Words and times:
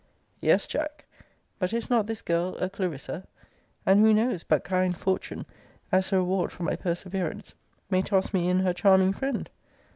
Yes, 0.39 0.65
Jack 0.65 1.05
But 1.59 1.73
is 1.73 1.87
not 1.91 2.07
this 2.07 2.23
girl 2.23 2.55
a 2.57 2.71
CLARISSA? 2.71 3.23
And 3.85 3.99
who 3.99 4.15
knows, 4.15 4.43
but 4.43 4.63
kind 4.63 4.97
fortune, 4.97 5.45
as 5.91 6.11
a 6.11 6.17
reward 6.17 6.51
for 6.51 6.63
my 6.63 6.75
perseverance, 6.75 7.53
may 7.91 8.01
toss 8.01 8.33
me 8.33 8.49
in 8.49 8.61
her 8.61 8.73
charming 8.73 9.13
friend? 9.13 9.47